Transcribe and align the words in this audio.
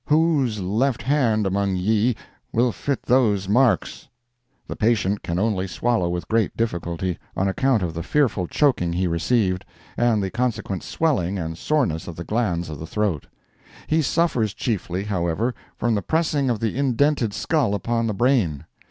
(Whose 0.07 0.59
left 0.59 1.03
hand 1.03 1.45
among 1.45 1.75
ye 1.75 2.15
will 2.51 2.71
fit 2.71 3.03
those 3.03 3.47
marks?) 3.47 4.09
The 4.67 4.75
patient 4.75 5.21
can 5.21 5.37
only 5.37 5.67
swallow 5.67 6.09
with 6.09 6.27
great 6.27 6.57
difficulty, 6.57 7.19
on 7.37 7.47
account 7.47 7.83
of 7.83 7.93
the 7.93 8.01
fearful 8.01 8.47
choking 8.47 8.93
he 8.93 9.05
received, 9.05 9.63
and 9.95 10.23
the 10.23 10.31
consequent 10.31 10.81
swelling 10.81 11.37
and 11.37 11.55
soreness 11.55 12.07
of 12.07 12.15
the 12.15 12.23
glands 12.23 12.67
of 12.67 12.79
the 12.79 12.87
throat. 12.87 13.27
He 13.85 14.01
suffers 14.01 14.55
chiefly, 14.55 15.03
however, 15.03 15.53
from 15.77 15.93
the 15.93 16.01
pressing 16.01 16.49
of 16.49 16.59
the 16.59 16.75
indented 16.75 17.31
skull 17.31 17.75
upon 17.75 18.07
the 18.07 18.15
brain. 18.15 18.65